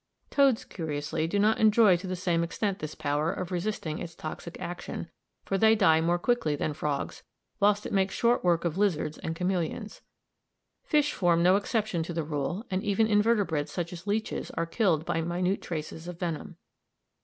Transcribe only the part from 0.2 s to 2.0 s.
Toads, curiously, do not enjoy